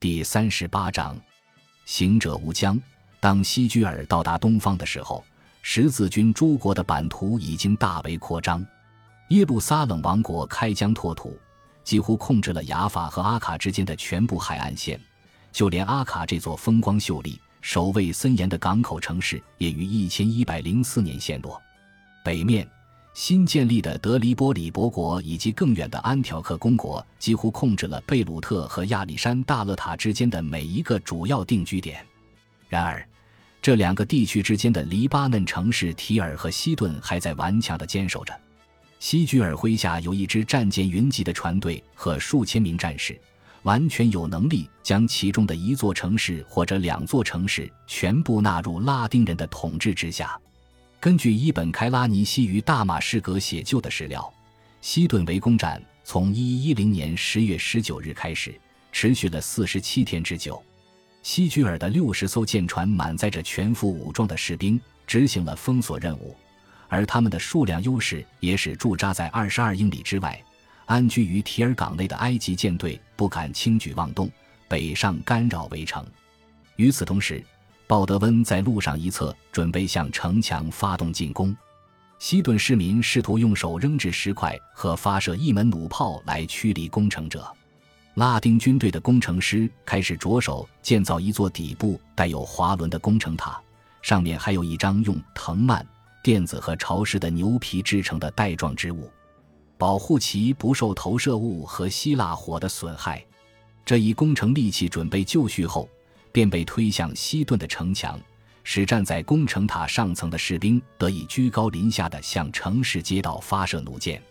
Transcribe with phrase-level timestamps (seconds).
[0.00, 1.14] 第三十八章，
[1.84, 2.80] 行者无疆。
[3.20, 5.22] 当西居尔到达东方的时候，
[5.60, 8.66] 十字军诸国的版图已经大为扩张。
[9.28, 11.38] 耶路撒冷王国开疆拓土，
[11.84, 14.98] 几乎控制了雅法和阿卡之间的全部海岸线，
[15.52, 21.60] 就连阿卡这座风光秀丽、守卫森严的港口城市，也于一千一百零四年陷落。
[22.24, 22.66] 北面。
[23.12, 32.04] 新建立的德黎波里伯国以及更远的安条克公国几乎控制了贝鲁特和亚历山大勒塔之间的每一个主要定居点。
[32.68, 33.04] 然而，
[33.60, 38.32] 这两个地区之间的黎巴嫩城市提尔和西顿还在顽强地坚守着。
[39.00, 43.20] 西居尔麾下有一支战舰云集的船队和数千名战士，
[43.64, 50.40] 完全有能力将其中的一座城市或者两座城市全部纳入拉丁人的统治之下。
[51.00, 54.30] 根据伊本·开拉尼西于大马士革写就的史料，
[54.82, 58.54] 西顿围攻战从1110年10月19日开始，
[58.92, 60.62] 持续了47天之久。
[61.22, 66.36] 西居尔的六十艘舰船满载着全副武装的士兵，执行了封锁任务，
[66.86, 70.38] 而他们的数量优势也使驻扎在22英里之外、
[70.84, 74.30] 安居于提尔港内的埃及舰队不敢轻举妄动，
[74.68, 76.06] 北上干扰围城。
[76.76, 77.42] 与此同时，
[77.90, 81.52] 鲍德温在路上一侧准备向城墙发动进攻，
[82.20, 87.52] 西顿市民试图用手扔掷石块和发射一门弩炮来驱离攻城者。
[88.14, 93.60] 拉丁军队的工程师开始着手建造一座底部带有滑轮的工程塔，
[94.02, 95.84] 上面还有一张用藤蔓、
[96.22, 99.10] 垫子和潮湿的牛皮制成的带状织物，
[99.76, 103.26] 保护其不受投射物和希腊火的损害。
[103.84, 105.88] 这一工程利器准备就绪后。
[106.32, 108.18] 便被推向西顿的城墙，
[108.64, 114.22] 使站在工程塔上层的士兵得以居高临下地向城市街道发射弩箭。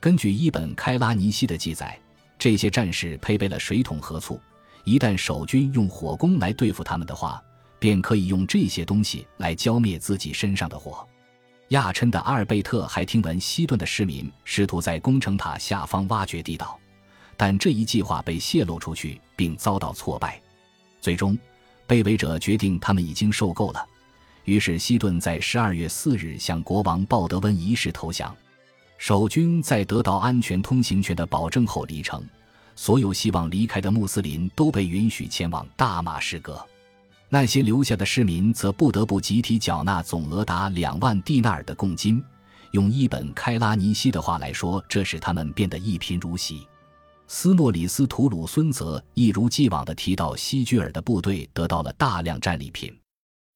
[0.00, 1.98] 根据伊本·开拉尼西的记载，
[2.38, 4.40] 这些战士配备了水桶和醋，
[4.84, 7.42] 一旦守军用火攻来对付他们的话，
[7.78, 11.06] 便可以用这些东西来浇灭自己身上的火。
[11.70, 16.78] 亚琛的阿尔贝特还听闻西顿的市民试图在工程塔下方挖掘地道，
[17.36, 20.40] 但这一计划被泄露出去并遭到挫败。
[21.00, 21.38] 最终，
[21.86, 23.86] 被围者决定他们已经受够了，
[24.44, 28.34] 于是西顿在十二月四日向国王鲍德温一世投降。
[28.98, 32.24] 守军在得到安全通行权的保证后离城，
[32.74, 36.64] 所有希望离开的穆斯林都被允许前往大马士革，
[37.28, 42.22] 那些留下的市民则不得不集体缴纳总额达两万蒂纳尔的贡金。
[42.72, 46.66] 用一本开拉尼西的话来说，这使他们变得一贫如洗。
[47.28, 52.96] 斯诺里斯图鲁孙则一如既往地提到，西居尔的部队得到了大量战利品。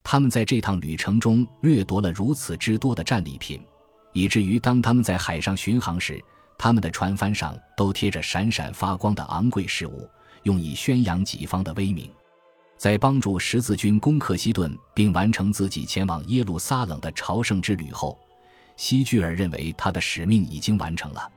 [0.03, 3.63] 他们在这趟旅程中掠夺了如此之多的战利品，
[4.13, 6.21] 以至于当他们在海上巡航时，
[6.59, 10.09] 他们的船帆上都贴着闪闪发光的昂贵事物，
[10.43, 12.11] 用以宣扬己方的威名。
[12.77, 18.19] 在帮助十字军攻克西顿并完成自己前往耶路撒冷的朝圣之旅后，
[18.77, 21.31] 西居尔认为他的使命已经完成了。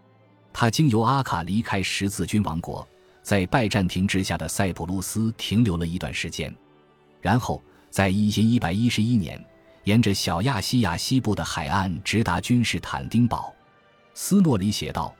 [0.53, 2.87] 他经由阿卡离开十字军王国，
[3.23, 6.55] 在拜占庭之下的塞浦路斯停留了一段时间，
[7.19, 9.43] 然后在一千一百一十一年，
[9.85, 13.51] 沿着小亚细亚西部的海岸直达君士坦丁堡。
[14.13, 15.13] 斯诺里写道：“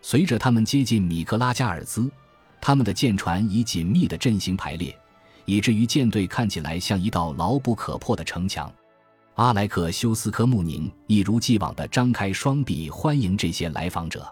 [0.00, 2.10] 随着他们接近米克拉加尔兹，
[2.58, 4.98] 他们的舰船以紧密的阵型排列，
[5.44, 8.72] 以至于舰队看起来像一道牢不可破的城墙。
[9.34, 14.26] 阿莱克修斯科穆宁一如既往地张开双臂欢迎这些来访者。”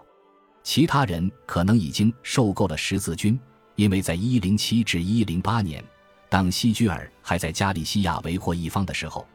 [0.67, 3.39] 其他人可能已经受够了十字军，
[3.77, 5.81] 因为在一零七至一零八年，
[6.27, 9.25] 当西居尔还在加利西亚为祸一方的时候，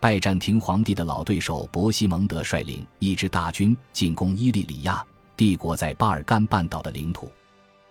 [0.00, 5.04] 拜占庭皇帝的老对手伯西蒙德率领一支大军进攻伊利里亚
[5.36, 7.30] 帝国在巴尔干半岛的领土。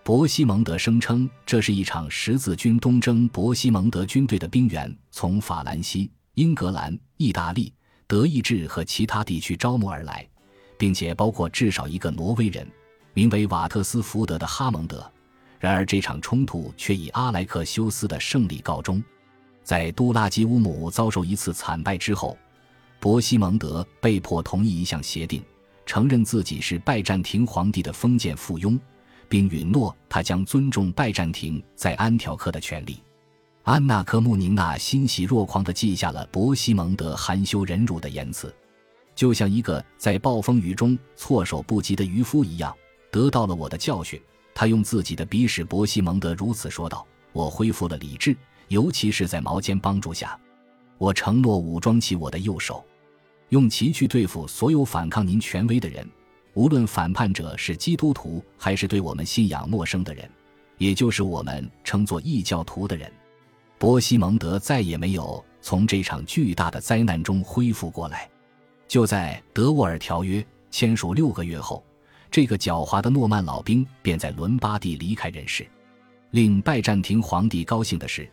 [0.04, 3.28] 伯西蒙德声称，这是一场十字军东征。
[3.28, 7.72] 伯西蒙德军队的兵员从法兰西、英格兰、意大利、
[8.08, 10.28] 德意志和其他地区招募而来，
[10.80, 12.68] 并且包括至少一个挪威人。
[13.18, 15.12] 名为瓦特斯福德的哈蒙德，
[15.60, 19.04] 然而这场冲突却以阿莱克修斯的胜利告终。
[19.64, 22.38] 在都拉基乌姆遭受一次惨败之后，
[23.00, 25.44] 伯西蒙德被迫同意一项协定，
[25.84, 28.80] 承认自己是拜占庭皇帝的封建附庸，
[29.28, 33.02] 并允诺他将尊重拜占庭在安条克的权利。
[33.64, 38.56] 安娜科穆宁娜欣喜若狂地记下了伯西蒙德含羞忍辱的言辞，
[39.16, 42.72] 就像一个在暴风雨中措手不及的渔夫一样。
[43.12, 44.22] 得到了我的教训，
[44.54, 48.36] 他用自己的鼻屎伯西蒙德如此说道：“我恢复了理智，
[48.68, 50.40] 尤其是在毛尖帮助下。
[50.98, 52.84] 我承诺武装起我的右手，
[53.50, 56.08] 用其去对付所有反抗您权威的人，
[56.54, 60.30] 无论反叛者是基督徒还是对我们信仰陌生的人。
[60.78, 63.12] 也就是我们称作异教徒的人。
[63.80, 68.30] 波西蒙德再也没有从这场巨大的灾难中恢复过来。
[68.88, 71.84] 就在德沃尔条约签署六个月后，
[72.30, 75.68] 这个狡猾的诺曼老兵便在伦巴第离开人世。
[76.32, 78.30] 令拜占庭皇帝高兴的是，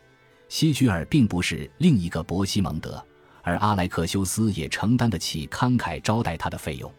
[0.49, 3.02] 西居尔并不是另一个伯西蒙德，
[3.43, 6.93] 而阿莱克修斯也承担得起慷慨招待他的费用。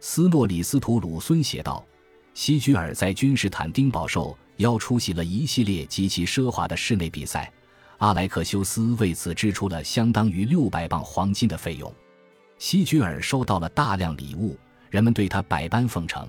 [0.00, 1.84] 斯诺里斯图鲁孙写道
[2.34, 7.52] ：“西居尔在君士坦丁堡受邀出席了一系列极其奢华的室内比赛，
[7.98, 11.92] 阿莱克修斯为此支出了相当于六百磅黄金的费用。
[12.58, 14.56] 西居尔收到了大量礼物，
[14.90, 16.28] 人们对他百般奉承。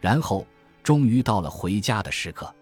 [0.00, 0.46] 然后，
[0.82, 2.52] 终于到了回家的时刻。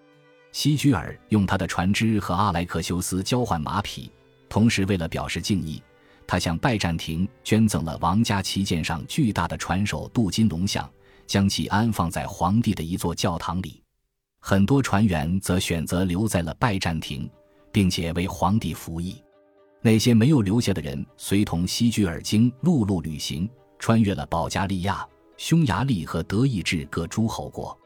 [0.53, 4.11] 西居尔用他的船只和阿莱克修斯交换马匹，
[4.49, 5.83] 同时为了表示敬意。”
[6.27, 10.89] 他向拜占庭捐赠了王家旗舰上巨大的船首镀金龙像，
[11.27, 13.83] 将其安放在皇帝的一座教堂里。
[14.41, 17.29] 很多船员则选择留在了拜占庭，
[17.73, 19.21] 并且为皇帝服役。
[19.83, 25.05] 那些没有留下的人随同西居尔经陆路旅行，穿越了保加利亚、
[25.41, 27.77] 匈牙利和德意志各诸侯国。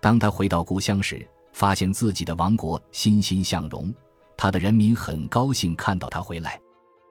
[0.00, 3.94] 当他回到故乡时，发现自己的王国欣欣向荣，
[4.38, 6.58] 他的人民很高兴看到他回来。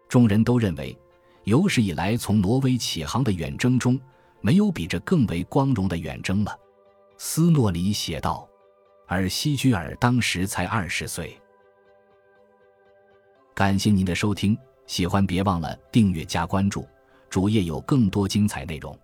[0.09, 0.97] 众人都认为，
[1.43, 4.01] 有史以来从挪威起航的远征中，
[4.41, 6.59] 没有比这更为光荣的远征了。
[7.19, 8.49] 斯诺里写道。
[9.05, 11.37] 而希居尔当时才二十岁。
[13.53, 14.57] 感谢您的收听，
[14.87, 16.87] 喜欢别忘了订阅加关注，
[17.29, 18.97] 主页有更多精彩内容。